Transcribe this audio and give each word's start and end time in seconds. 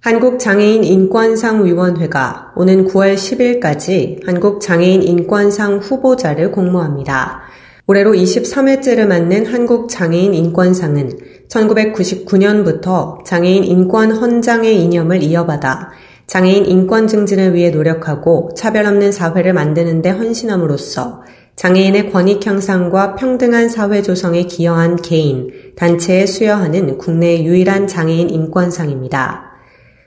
한국장애인인권상위원회가 0.00 2.52
오는 2.56 2.86
9월 2.86 3.16
10일까지 3.16 4.24
한국장애인 4.24 5.02
인권상 5.02 5.76
후보자를 5.76 6.52
공모합니다. 6.52 7.42
올해로 7.86 8.12
23회째를 8.12 9.06
맞는 9.06 9.44
한국장애인 9.44 10.32
인권상은 10.32 11.18
1999년부터 11.48 13.22
장애인 13.26 13.64
인권 13.64 14.12
헌장의 14.12 14.80
이념을 14.80 15.22
이어받아 15.22 15.90
장애인 16.26 16.64
인권 16.64 17.06
증진을 17.06 17.54
위해 17.54 17.68
노력하고 17.68 18.52
차별 18.56 18.86
없는 18.86 19.12
사회를 19.12 19.52
만드는 19.52 20.00
데 20.00 20.08
헌신함으로써 20.08 21.24
장애인의 21.56 22.10
권익 22.10 22.46
향상과 22.46 23.16
평등한 23.16 23.68
사회 23.68 24.00
조성에 24.00 24.44
기여한 24.44 24.96
개인, 24.96 25.50
단체에 25.76 26.24
수여하는 26.24 26.96
국내 26.96 27.44
유일한 27.44 27.86
장애인 27.86 28.30
인권상입니다. 28.30 29.49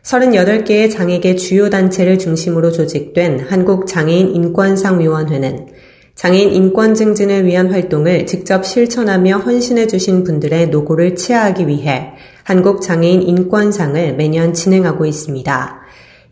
38개의 0.03 0.91
장애계 0.91 1.37
주요 1.37 1.69
단체를 1.69 2.19
중심으로 2.19 2.71
조직된 2.71 3.39
한국장애인 3.39 4.35
인권상위원회는 4.35 5.67
장애인 6.15 6.51
인권 6.53 6.93
증진을 6.93 7.45
위한 7.45 7.71
활동을 7.71 8.25
직접 8.25 8.65
실천하며 8.65 9.37
헌신해 9.37 9.87
주신 9.87 10.23
분들의 10.23 10.67
노고를 10.67 11.15
치하하기 11.15 11.67
위해 11.67 12.11
한국장애인 12.43 13.21
인권상을 13.23 14.15
매년 14.15 14.53
진행하고 14.53 15.05
있습니다. 15.05 15.81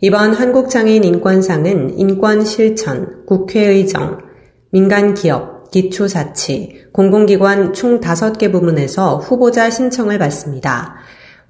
이번 0.01 0.33
한국장애인 0.33 1.03
인권상은 1.05 1.97
인권 1.97 2.43
실천, 2.43 3.25
국회의정, 3.25 4.19
민간기업, 4.71 5.71
기초자치, 5.71 6.87
공공기관 6.91 7.73
총 7.73 8.01
5개 8.01 8.51
부문에서 8.51 9.17
후보자 9.17 9.69
신청을 9.69 10.19
받습니다. 10.19 10.97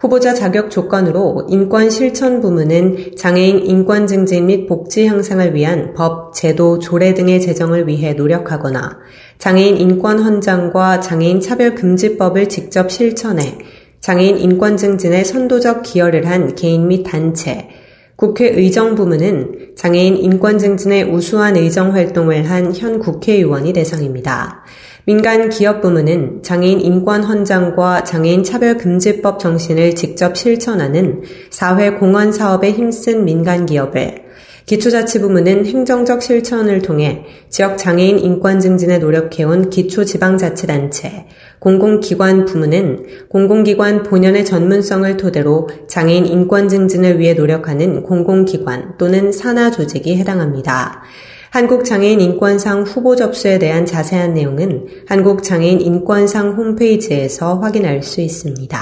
후보자 0.02 0.34
자격 0.34 0.72
조건으로 0.72 1.46
인권 1.48 1.92
실천 1.92 2.42
부문은 2.42 3.16
장애인 3.16 3.60
인권 3.68 4.08
증진 4.08 4.48
및 4.48 4.66
복지 4.66 5.06
향상을 5.06 5.54
위한 5.54 5.94
법, 5.94 6.34
제도, 6.34 6.80
조례 6.80 7.14
등의 7.14 7.40
제정을 7.40 7.88
위해 7.88 8.14
노력하거나 8.14 8.98
장애인 9.38 9.78
인권 9.78 10.18
헌장과 10.18 11.02
장애인 11.02 11.40
차별 11.40 11.76
금지법을 11.76 12.50
직접 12.50 12.90
실천해 12.90 13.60
장애인 14.00 14.40
인권 14.40 14.76
증진에 14.76 15.24
선도적 15.24 15.84
기여를 15.84 16.28
한 16.28 16.56
개인 16.56 16.88
및 16.88 17.04
단체, 17.04 17.70
국회 18.16 18.50
의정 18.50 18.96
부문은 18.96 19.74
장애인 19.76 20.18
인권 20.18 20.58
증진에 20.58 21.04
우수한 21.04 21.58
의정 21.58 21.94
활동을 21.94 22.50
한 22.50 22.74
현 22.74 22.98
국회의원이 22.98 23.74
대상입니다. 23.74 24.64
민간 25.06 25.50
기업 25.50 25.82
부문은 25.82 26.44
장애인 26.44 26.80
인권 26.80 27.24
헌장과 27.24 28.04
장애인 28.04 28.44
차별 28.44 28.78
금지법 28.78 29.40
정신을 29.40 29.96
직접 29.96 30.38
실천하는 30.38 31.24
사회 31.50 31.92
공헌 31.92 32.32
사업에 32.32 32.72
힘쓴 32.72 33.26
민간 33.26 33.66
기업을 33.66 34.32
기초자치부문은 34.68 35.66
행정적 35.66 36.22
실천을 36.22 36.84
통해 36.84 37.26
지역 37.50 37.78
장애인 37.80 38.20
인권 38.20 38.60
증진에 38.60 39.00
노력해온 39.00 39.72
기초지방자치단체, 39.72 41.26
공공기관 41.60 42.46
부문은 42.46 43.28
공공기관 43.28 44.04
본연의 44.04 44.46
전문성을 44.46 45.18
토대로 45.18 45.68
장애인 45.88 46.28
인권 46.28 46.70
증진을 46.70 47.20
위해 47.20 47.34
노력하는 47.34 48.04
공공기관 48.04 48.98
또는 48.98 49.31
산하 49.31 49.72
조직이 49.72 50.16
해당합니다. 50.16 51.02
한국장애인 51.51 52.22
인권상 52.22 52.84
후보 52.84 53.17
접수에 53.17 53.59
대한 53.59 53.85
자세한 53.85 54.35
내용은 54.35 54.88
한국장애인 55.06 55.81
인권상 55.81 56.53
홈페이지에서 56.53 57.59
확인할 57.59 58.03
수 58.03 58.22
있습니다. 58.22 58.79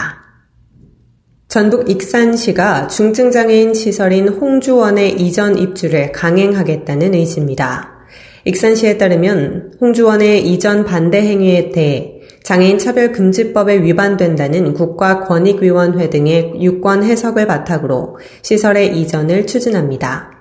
전북 1.47 1.89
익산시가 1.89 2.87
중증장애인 2.89 3.73
시설인 3.73 4.27
홍주원의 4.29 5.19
이전 5.19 5.57
입주를 5.57 6.11
강행하겠다는 6.11 7.15
의지입니다. 7.15 8.05
익산시에 8.45 8.99
따르면 8.99 9.73
홍주원의 9.81 10.47
이전 10.47 10.85
반대 10.85 11.23
행위에 11.23 11.71
대해 11.71 12.21
장애인 12.43 12.77
차별 12.77 13.11
금지법에 13.13 13.81
위반된다는 13.81 14.75
국가권익위원회 14.75 16.11
등의 16.11 16.61
유권 16.61 17.01
해석을 17.01 17.47
바탕으로 17.47 18.19
시설의 18.43 18.95
이전을 18.95 19.47
추진합니다. 19.47 20.38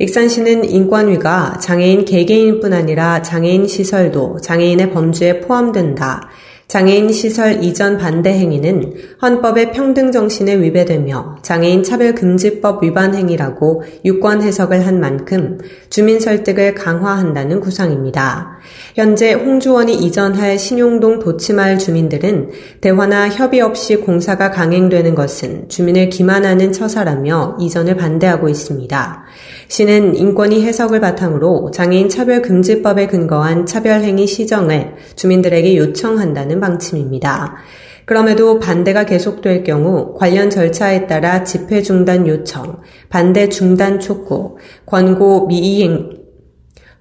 익산시는 0.00 0.64
인권위가 0.64 1.58
장애인 1.58 2.06
개개인뿐 2.06 2.72
아니라 2.72 3.20
장애인 3.20 3.68
시설도 3.68 4.40
장애인의 4.40 4.92
범주에 4.92 5.40
포함된다. 5.40 6.30
장애인 6.70 7.10
시설 7.10 7.64
이전 7.64 7.98
반대 7.98 8.30
행위는 8.30 8.94
헌법의 9.20 9.72
평등 9.72 10.12
정신에 10.12 10.60
위배되며 10.60 11.38
장애인 11.42 11.82
차별 11.82 12.14
금지법 12.14 12.84
위반 12.84 13.12
행위라고 13.12 13.82
유권 14.04 14.42
해석을 14.42 14.86
한 14.86 15.00
만큼 15.00 15.58
주민 15.88 16.20
설득을 16.20 16.74
강화한다는 16.74 17.58
구상입니다. 17.58 18.60
현재 18.94 19.32
홍주원이 19.32 19.94
이전할 19.94 20.60
신용동 20.60 21.18
도치마을 21.18 21.78
주민들은 21.78 22.50
대화나 22.80 23.28
협의 23.28 23.60
없이 23.62 23.96
공사가 23.96 24.52
강행되는 24.52 25.16
것은 25.16 25.68
주민을 25.68 26.08
기만하는 26.08 26.72
처사라며 26.72 27.56
이전을 27.58 27.96
반대하고 27.96 28.48
있습니다. 28.48 29.24
시는 29.66 30.14
인권위 30.14 30.62
해석을 30.62 31.00
바탕으로 31.00 31.70
장애인 31.72 32.08
차별 32.08 32.42
금지법에 32.42 33.06
근거한 33.08 33.66
차별 33.66 34.02
행위 34.02 34.26
시정을 34.26 34.94
주민들에게 35.16 35.76
요청한다 35.76 36.44
는 36.60 36.68
방침입니다. 36.68 37.56
그럼에도 38.04 38.58
반대가 38.58 39.04
계속될 39.04 39.64
경우 39.64 40.14
관련 40.14 40.50
절차에 40.50 41.06
따라 41.06 41.42
집회 41.44 41.80
중단 41.80 42.26
요청, 42.26 42.80
반대 43.08 43.48
중단 43.48 43.98
촉구, 43.98 44.58
권고 44.84 45.46
미이행, 45.46 46.19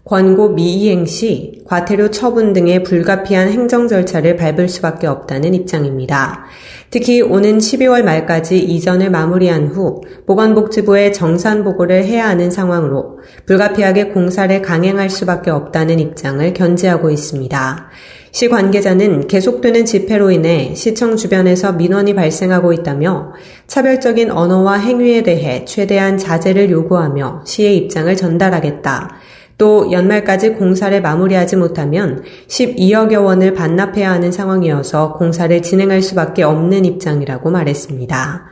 권고 0.05 0.49
미이행 0.49 1.05
시 1.05 1.61
과태료 1.65 2.09
처분 2.09 2.53
등의 2.53 2.83
불가피한 2.83 3.49
행정 3.49 3.87
절차를 3.87 4.37
밟을 4.37 4.67
수밖에 4.67 5.05
없다는 5.05 5.53
입장입니다. 5.53 6.45
특히 6.89 7.21
오는 7.21 7.59
12월 7.59 8.01
말까지 8.01 8.57
이전을 8.57 9.11
마무리한 9.11 9.67
후 9.67 10.01
보건복지부에 10.25 11.11
정산 11.11 11.63
보고를 11.63 12.05
해야 12.05 12.27
하는 12.27 12.49
상황으로 12.49 13.19
불가피하게 13.45 14.05
공사를 14.05 14.61
강행할 14.63 15.11
수밖에 15.11 15.51
없다는 15.51 15.99
입장을 15.99 16.51
견지하고 16.53 17.11
있습니다. 17.11 17.89
시 18.31 18.47
관계자는 18.47 19.27
계속되는 19.27 19.85
집회로 19.85 20.31
인해 20.31 20.73
시청 20.75 21.17
주변에서 21.17 21.73
민원이 21.73 22.13
발생하고 22.13 22.73
있다며 22.73 23.33
차별적인 23.67 24.31
언어와 24.31 24.77
행위에 24.77 25.23
대해 25.23 25.65
최대한 25.65 26.17
자제를 26.17 26.69
요구하며 26.69 27.43
시의 27.45 27.77
입장을 27.77 28.15
전달하겠다. 28.15 29.15
또 29.59 29.91
연말까지 29.91 30.53
공사를 30.53 30.99
마무리하지 31.01 31.57
못하면 31.57 32.23
12억여 32.47 33.23
원을 33.23 33.53
반납해야 33.53 34.09
하는 34.09 34.31
상황이어서 34.31 35.13
공사를 35.13 35.61
진행할 35.61 36.01
수밖에 36.01 36.43
없는 36.43 36.85
입장이라고 36.85 37.51
말했습니다. 37.51 38.45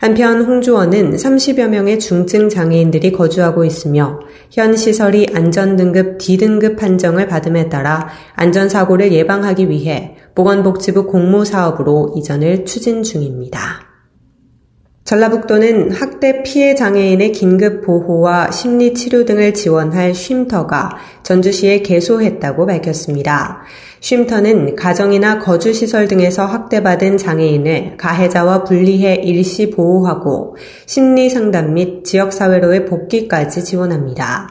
한편 0.00 0.42
홍주원은 0.42 1.16
30여 1.16 1.68
명의 1.68 1.98
중증 1.98 2.50
장애인들이 2.50 3.12
거주하고 3.12 3.64
있으며 3.64 4.20
현 4.50 4.76
시설이 4.76 5.28
안전등급 5.34 6.18
D등급 6.18 6.76
판정을 6.76 7.26
받음에 7.26 7.68
따라 7.68 8.08
안전사고를 8.34 9.12
예방하기 9.12 9.70
위해 9.70 10.16
보건복지부 10.34 11.06
공모사업으로 11.06 12.14
이전을 12.16 12.66
추진 12.66 13.02
중입니다. 13.02 13.89
전라북도는 15.10 15.90
학대 15.90 16.44
피해 16.44 16.76
장애인의 16.76 17.32
긴급 17.32 17.84
보호와 17.84 18.52
심리 18.52 18.94
치료 18.94 19.24
등을 19.24 19.54
지원할 19.54 20.14
쉼터가 20.14 20.98
전주시에 21.24 21.80
개소했다고 21.82 22.66
밝혔습니다. 22.66 23.62
쉼터는 23.98 24.76
가정이나 24.76 25.40
거주시설 25.40 26.06
등에서 26.06 26.46
학대받은 26.46 27.16
장애인을 27.16 27.96
가해자와 27.96 28.62
분리해 28.62 29.16
일시 29.24 29.70
보호하고 29.70 30.54
심리 30.86 31.28
상담 31.28 31.74
및 31.74 32.04
지역사회로의 32.04 32.86
복귀까지 32.86 33.64
지원합니다. 33.64 34.46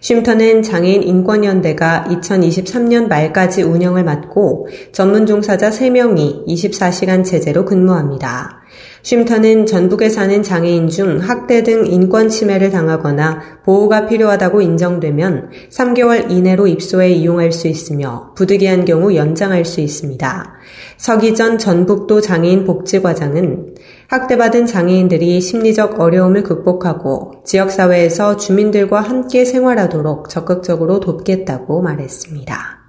쉼터는 0.00 0.62
장애인 0.62 1.04
인권연대가 1.04 2.04
2023년 2.10 3.08
말까지 3.08 3.62
운영을 3.62 4.04
맡고 4.04 4.68
전문 4.92 5.24
종사자 5.24 5.70
3명이 5.70 6.46
24시간 6.46 7.24
체제로 7.24 7.64
근무합니다. 7.64 8.61
쉼터는 9.02 9.66
전북에 9.66 10.08
사는 10.08 10.42
장애인 10.42 10.88
중 10.88 11.18
학대 11.18 11.64
등 11.64 11.86
인권 11.86 12.28
침해를 12.28 12.70
당하거나 12.70 13.60
보호가 13.64 14.06
필요하다고 14.06 14.62
인정되면 14.62 15.50
3개월 15.70 16.30
이내로 16.30 16.68
입소해 16.68 17.10
이용할 17.10 17.50
수 17.50 17.66
있으며 17.66 18.32
부득이한 18.36 18.84
경우 18.84 19.14
연장할 19.14 19.64
수 19.64 19.80
있습니다. 19.80 20.54
서기전 20.96 21.58
전북도 21.58 22.20
장애인 22.20 22.64
복지과장은 22.64 23.74
학대받은 24.06 24.66
장애인들이 24.66 25.40
심리적 25.40 25.98
어려움을 25.98 26.44
극복하고 26.44 27.42
지역사회에서 27.44 28.36
주민들과 28.36 29.00
함께 29.00 29.44
생활하도록 29.44 30.28
적극적으로 30.28 31.00
돕겠다고 31.00 31.82
말했습니다. 31.82 32.81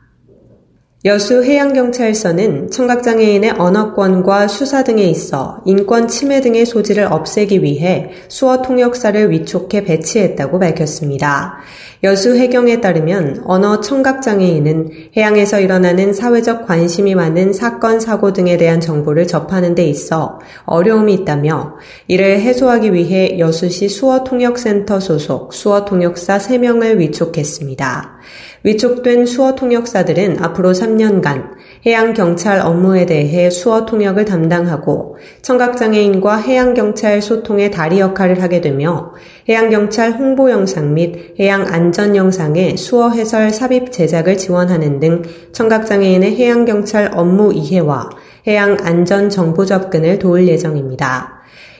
여수 1.05 1.43
해양경찰서는 1.43 2.71
청각장애인의 2.71 3.55
언어권과 3.57 4.47
수사 4.47 4.85
등에 4.85 5.03
있어 5.03 5.61
인권 5.65 6.07
침해 6.07 6.39
등의 6.39 6.65
소지를 6.65 7.11
없애기 7.11 7.61
위해 7.61 8.11
수어 8.29 8.61
통역사를 8.61 9.29
위촉해 9.29 9.83
배치했다고 9.83 10.59
밝혔습니다. 10.59 11.57
여수 12.05 12.37
해경에 12.37 12.79
따르면 12.79 13.43
언어 13.45 13.81
청각장애인은 13.81 14.91
해양에서 15.17 15.59
일어나는 15.59 16.13
사회적 16.13 16.67
관심이 16.67 17.15
많은 17.15 17.51
사건, 17.51 17.99
사고 17.99 18.31
등에 18.31 18.55
대한 18.55 18.79
정보를 18.79 19.27
접하는 19.27 19.75
데 19.75 19.85
있어 19.85 20.39
어려움이 20.65 21.13
있다며 21.15 21.75
이를 22.07 22.39
해소하기 22.39 22.93
위해 22.93 23.39
여수시 23.39 23.89
수어 23.89 24.23
통역센터 24.23 25.01
소속 25.01 25.53
수어 25.53 25.83
통역사 25.83 26.37
3명을 26.37 26.97
위촉했습니다. 26.99 28.12
위촉된 28.63 29.25
수어 29.25 29.55
통역사들은 29.55 30.43
앞으로 30.43 30.71
3년간 30.71 31.51
해양 31.85 32.13
경찰 32.13 32.59
업무에 32.61 33.05
대해 33.05 33.49
수어 33.49 33.85
통역을 33.85 34.25
담당하고 34.25 35.17
청각 35.41 35.77
장애인과 35.77 36.37
해양 36.37 36.73
경찰 36.73 37.21
소통의 37.21 37.71
다리 37.71 37.99
역할을 37.99 38.41
하게 38.41 38.61
되며 38.61 39.13
해양 39.49 39.69
경찰 39.69 40.11
홍보 40.11 40.49
영상 40.49 40.93
및 40.93 41.35
해양 41.39 41.65
안전 41.67 42.15
영상의 42.15 42.77
수어 42.77 43.09
해설 43.09 43.51
삽입 43.51 43.91
제작을 43.91 44.37
지원하는 44.37 44.99
등 44.99 45.23
청각 45.51 45.85
장애인의 45.85 46.35
해양 46.35 46.65
경찰 46.65 47.11
업무 47.13 47.53
이해와 47.53 48.09
해양 48.47 48.77
안전 48.81 49.29
정보 49.29 49.65
접근을 49.65 50.19
도울 50.19 50.47
예정입니다. 50.47 51.32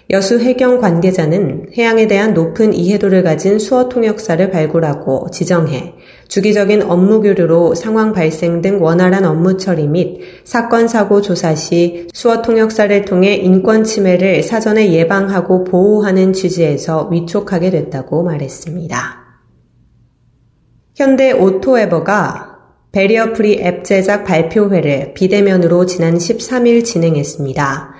여수 0.09 0.39
해경 0.39 0.79
관계자는 0.79 1.67
해양에 1.77 2.07
대한 2.07 2.33
높은 2.33 2.73
이해도를 2.73 3.23
가진 3.23 3.57
수어 3.57 3.87
통역사를 3.87 4.51
발굴하고 4.51 5.29
지정해 5.31 5.93
주기적인 6.27 6.81
업무 6.83 7.21
교류로 7.21 7.73
상황 7.75 8.11
발생 8.11 8.61
등 8.61 8.83
원활한 8.83 9.23
업무 9.23 9.57
처리 9.57 9.87
및 9.87 10.19
사건 10.43 10.89
사고 10.89 11.21
조사 11.21 11.55
시 11.55 12.07
수어 12.13 12.41
통역사를 12.41 13.05
통해 13.05 13.35
인권 13.35 13.85
침해를 13.85 14.43
사전에 14.43 14.91
예방하고 14.91 15.63
보호하는 15.63 16.33
취지에서 16.33 17.07
위촉하게 17.09 17.71
됐다고 17.71 18.23
말했습니다. 18.23 19.23
현대 20.95 21.31
오토에버가 21.31 22.53
barrier 22.91 23.33
free 23.33 23.59
앱 23.59 23.83
제작 23.83 24.23
발표회를 24.25 25.13
비대면으로 25.15 25.87
지난 25.87 26.15
13일 26.15 26.85
진행했습니다. 26.85 27.92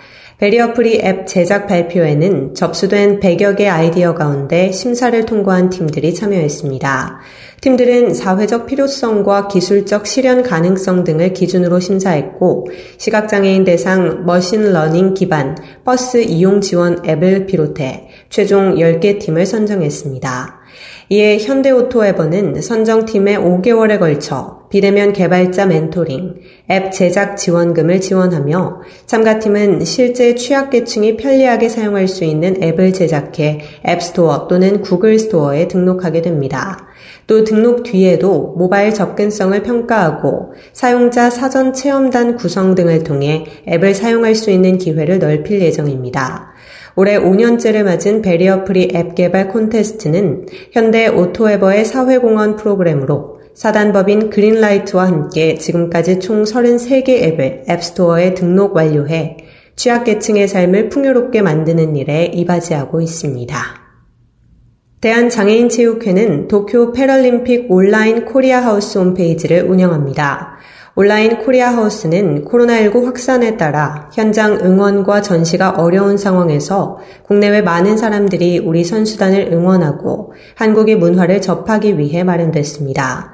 barrier 0.44 0.80
free 0.80 1.00
앱 1.02 1.26
제작 1.26 1.68
발표에는 1.68 2.54
접수된 2.54 3.22
100여 3.22 3.56
개 3.56 3.70
아이디어 3.70 4.14
가운데 4.14 4.74
심사를 4.74 5.26
통과한 5.26 5.70
팀들이 5.70 6.14
참여했습니다. 6.14 7.22
팀들은 7.62 8.14
사회적 8.14 8.66
필요성과 8.66 9.48
기술적 9.48 10.06
실현 10.06 10.44
가능성 10.44 11.06
등을 11.06 11.32
기준으로 11.32 11.80
심사했고 11.80 12.68
시각장애인 12.98 13.64
대상 13.64 14.26
machine 14.26 14.74
learning 14.74 15.14
기반 15.14 15.56
버스 15.86 16.18
이용 16.18 16.60
지원 16.60 17.02
앱을 17.08 17.46
비롯해 17.46 18.10
최종 18.30 18.76
10개 18.76 19.22
팀을 19.22 19.46
선정했습니다. 19.46 20.60
이에 21.08 21.38
현대오토에버는 21.38 22.62
선정팀에 22.62 23.38
5개월에 23.38 23.98
걸쳐 23.98 24.63
비대면 24.74 25.14
개발자 25.14 25.68
멘토링, 25.68 26.34
앱 26.72 26.92
제작 26.92 27.38
지원금을 27.38 28.02
지원하며 28.02 28.82
참가팀은 29.06 29.86
실제 29.86 30.34
취약계층이 30.34 31.16
편리하게 31.18 31.70
사용할 31.70 32.08
수 32.08 32.24
있는 32.24 32.56
앱을 32.60 32.92
제작해 32.92 33.60
앱스토어 33.88 34.48
또는 34.48 34.82
구글 34.82 35.20
스토어에 35.20 35.68
등록하게 35.68 36.24
됩니다. 36.24 36.88
또 37.28 37.44
등록 37.44 37.84
뒤에도 37.84 38.56
모바일 38.58 38.96
접근성을 38.96 39.62
평가하고 39.62 40.54
사용자 40.74 41.30
사전 41.30 41.74
체험단 41.74 42.36
구성 42.36 42.74
등을 42.74 43.04
통해 43.04 43.46
앱을 43.70 43.94
사용할 43.94 44.34
수 44.34 44.50
있는 44.50 44.80
기회를 44.80 45.20
넓힐 45.20 45.62
예정입니다. 45.62 46.52
올해 46.96 47.20
5년째를 47.20 47.84
맞은 47.84 48.24
barrier 48.24 48.64
free 48.64 48.90
앱 48.96 49.14
개발 49.14 49.50
콘테스트는 49.50 50.48
현대 50.72 51.10
오토에버의 51.10 51.86
사회공헌 51.86 52.56
프로그램으로 52.56 53.43
사단법인 53.54 54.30
그린라이트와 54.30 55.08
함께 55.08 55.56
지금까지 55.56 56.20
총 56.20 56.44
33개 56.44 57.10
앱을 57.10 57.66
앱스토어에 57.70 58.34
등록 58.34 58.76
완료해 58.76 59.38
취약계층의 59.76 60.48
삶을 60.48 60.90
풍요롭게 60.90 61.42
만드는 61.42 61.96
일에 61.96 62.26
이바지하고 62.26 63.02
있습니다. 63.02 63.84
대한장애인체육회는 65.02 66.48
도쿄 66.48 66.94
패럴림픽 66.94 67.70
온라인 67.70 68.26
코리아 68.26 68.64
하우스 68.64 68.98
홈페이지를 68.98 69.64
운영합니다. 69.64 70.58
온라인 70.96 71.40
코리아 71.40 71.76
하우스는 71.76 72.46
코로나19 72.46 73.06
확산에 73.06 73.58
따라 73.58 74.10
현장 74.14 74.60
응원과 74.62 75.22
전시가 75.22 75.72
어려운 75.72 76.18
상황에서 76.18 77.00
국내외 77.26 77.62
많은 77.62 77.98
사람들이 77.98 78.60
우리 78.60 78.84
선수단을 78.84 79.50
응원하고 79.52 80.34
한국의 80.56 80.98
문화를 80.98 81.42
접하기 81.42 81.98
위해 81.98 82.24
마련됐습니다. 82.24 83.33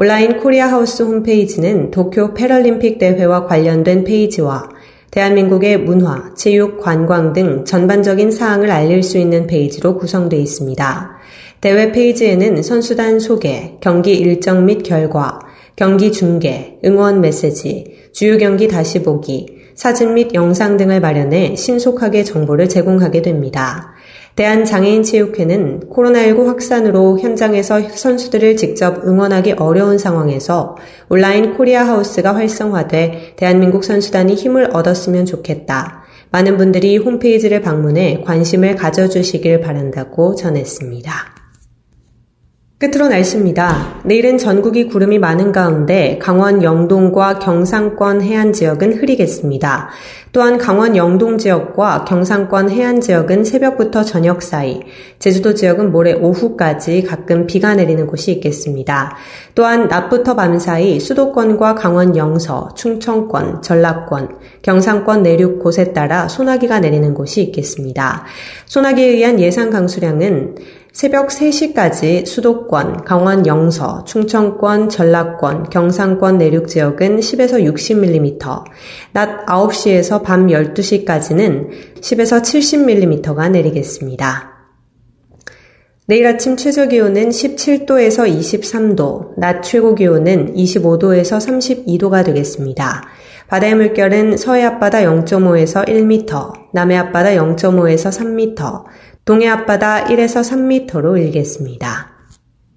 온라인 0.00 0.38
코리아 0.38 0.68
하우스 0.68 1.02
홈페이지는 1.02 1.90
도쿄 1.90 2.32
패럴림픽 2.32 2.98
대회와 2.98 3.46
관련된 3.46 4.04
페이지와 4.04 4.68
대한민국의 5.10 5.78
문화, 5.78 6.32
체육, 6.36 6.78
관광 6.78 7.32
등 7.32 7.64
전반적인 7.64 8.30
사항을 8.30 8.70
알릴 8.70 9.02
수 9.02 9.18
있는 9.18 9.48
페이지로 9.48 9.98
구성되어 9.98 10.38
있습니다. 10.38 11.18
대회 11.60 11.90
페이지에는 11.90 12.62
선수단 12.62 13.18
소개, 13.18 13.74
경기 13.80 14.14
일정 14.14 14.66
및 14.66 14.84
결과, 14.84 15.40
경기 15.74 16.12
중계, 16.12 16.78
응원 16.84 17.20
메시지, 17.20 17.96
주요 18.12 18.38
경기 18.38 18.68
다시 18.68 19.02
보기, 19.02 19.48
사진 19.74 20.14
및 20.14 20.32
영상 20.32 20.76
등을 20.76 21.00
마련해 21.00 21.56
신속하게 21.56 22.22
정보를 22.22 22.68
제공하게 22.68 23.22
됩니다. 23.22 23.94
대한장애인체육회는 24.38 25.90
코로나19 25.90 26.46
확산으로 26.46 27.18
현장에서 27.18 27.80
선수들을 27.88 28.56
직접 28.56 29.04
응원하기 29.04 29.54
어려운 29.54 29.98
상황에서 29.98 30.76
온라인 31.08 31.56
코리아 31.56 31.84
하우스가 31.84 32.36
활성화돼 32.36 33.34
대한민국 33.36 33.82
선수단이 33.82 34.34
힘을 34.34 34.70
얻었으면 34.72 35.26
좋겠다. 35.26 36.04
많은 36.30 36.56
분들이 36.56 36.98
홈페이지를 36.98 37.62
방문해 37.62 38.22
관심을 38.24 38.76
가져주시길 38.76 39.60
바란다고 39.60 40.36
전했습니다. 40.36 41.37
끝으로 42.78 43.08
날씨입니다. 43.08 44.02
내일은 44.04 44.38
전국이 44.38 44.86
구름이 44.86 45.18
많은 45.18 45.50
가운데 45.50 46.16
강원 46.22 46.62
영동과 46.62 47.40
경상권 47.40 48.22
해안 48.22 48.52
지역은 48.52 48.98
흐리겠습니다. 48.98 49.88
또한 50.30 50.58
강원 50.58 50.94
영동 50.96 51.38
지역과 51.38 52.04
경상권 52.04 52.70
해안 52.70 53.00
지역은 53.00 53.42
새벽부터 53.42 54.04
저녁 54.04 54.42
사이, 54.42 54.78
제주도 55.18 55.54
지역은 55.54 55.90
모레 55.90 56.12
오후까지 56.12 57.02
가끔 57.02 57.48
비가 57.48 57.74
내리는 57.74 58.06
곳이 58.06 58.30
있겠습니다. 58.34 59.16
또한 59.56 59.88
낮부터 59.88 60.36
밤 60.36 60.60
사이 60.60 61.00
수도권과 61.00 61.74
강원 61.74 62.16
영서, 62.16 62.68
충청권, 62.76 63.62
전라권, 63.62 64.38
경상권 64.62 65.24
내륙 65.24 65.58
곳에 65.58 65.92
따라 65.92 66.28
소나기가 66.28 66.78
내리는 66.78 67.12
곳이 67.12 67.42
있겠습니다. 67.42 68.24
소나기에 68.66 69.06
의한 69.06 69.40
예상 69.40 69.70
강수량은 69.70 70.77
새벽 70.98 71.28
3시까지 71.28 72.26
수도권, 72.26 73.04
강원 73.04 73.46
영서, 73.46 74.02
충청권, 74.02 74.88
전라권, 74.88 75.70
경상권 75.70 76.38
내륙 76.38 76.66
지역은 76.66 77.20
10에서 77.20 77.62
60mm, 77.62 78.64
낮 79.12 79.46
9시에서 79.46 80.24
밤 80.24 80.48
12시까지는 80.48 82.00
10에서 82.00 82.42
70mm가 82.42 83.48
내리겠습니다. 83.48 84.58
내일 86.06 86.26
아침 86.26 86.56
최저 86.56 86.88
기온은 86.88 87.28
17도에서 87.28 88.26
23도, 88.28 89.38
낮 89.38 89.62
최고 89.62 89.94
기온은 89.94 90.52
25도에서 90.54 91.38
32도가 91.38 92.24
되겠습니다. 92.24 93.04
바다의 93.46 93.76
물결은 93.76 94.36
서해 94.36 94.64
앞바다 94.64 95.02
0.5에서 95.02 95.86
1m, 95.86 96.72
남해 96.74 96.96
앞바다 96.96 97.30
0.5에서 97.30 98.10
3m, 98.10 98.84
동해 99.28 99.46
앞바다 99.46 100.06
1에서 100.06 100.40
3m로 100.40 101.20
일겠습니다. 101.20 102.12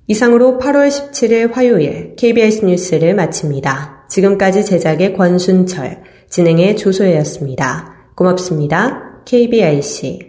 이상으로 0.07 0.59
8월 0.59 0.89
17일 0.89 1.53
화요일 1.53 2.17
KBS 2.17 2.65
뉴스를 2.65 3.15
마칩니다. 3.15 4.07
지금까지 4.09 4.65
제작의 4.65 5.13
권순철, 5.15 6.03
진행의 6.29 6.75
조소혜였습니다. 6.75 7.93
고맙습니다. 8.17 9.21
KBIC 9.23 10.19